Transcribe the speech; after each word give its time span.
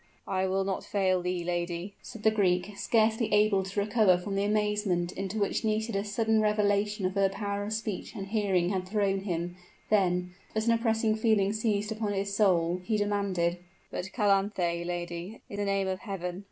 "I 0.27 0.47
will 0.47 0.63
not 0.63 0.83
fail 0.83 1.21
thee, 1.21 1.43
lady," 1.43 1.93
said 2.01 2.23
the 2.23 2.31
Greek, 2.31 2.75
scarcely 2.75 3.31
able 3.31 3.61
to 3.61 3.79
recover 3.79 4.17
from 4.17 4.33
the 4.35 4.43
amazement 4.43 5.11
into 5.11 5.37
which 5.37 5.63
Nisida's 5.63 6.11
sudden 6.11 6.41
revelation 6.41 7.05
of 7.05 7.13
her 7.13 7.29
power 7.29 7.65
of 7.65 7.73
speech 7.73 8.15
and 8.15 8.25
hearing 8.29 8.69
had 8.69 8.87
thrown 8.87 9.19
him: 9.19 9.57
then, 9.91 10.33
as 10.55 10.65
an 10.67 10.73
oppressive 10.73 11.19
feeling 11.19 11.53
seized 11.53 11.91
upon 11.91 12.13
his 12.13 12.35
soul, 12.35 12.81
he 12.83 12.97
demanded, 12.97 13.59
"But 13.91 14.11
Calanthe, 14.11 14.83
lady, 14.83 15.39
in 15.47 15.57
the 15.57 15.65
name 15.65 15.87
of 15.87 15.99
heaven! 15.99 16.39